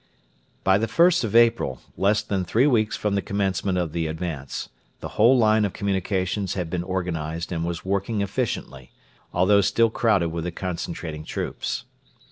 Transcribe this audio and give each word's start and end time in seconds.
By 0.63 0.79
the 0.79 0.87
1st 0.87 1.23
of 1.23 1.35
April, 1.35 1.79
less 1.95 2.23
than 2.23 2.43
three 2.43 2.65
weeks 2.65 2.97
from 2.97 3.13
the 3.13 3.21
commencement 3.21 3.77
of 3.77 3.91
the 3.91 4.07
advance, 4.07 4.69
the 4.99 5.09
whole 5.09 5.37
line 5.37 5.63
of 5.63 5.73
communications 5.73 6.55
had 6.55 6.71
been 6.71 6.83
organised 6.83 7.51
and 7.51 7.63
was 7.63 7.85
working 7.85 8.21
efficiently, 8.21 8.89
although 9.31 9.61
still 9.61 9.91
crowded 9.91 10.29
with 10.29 10.43
the 10.45 10.51
concentrating 10.51 11.23
troops. 11.23 11.83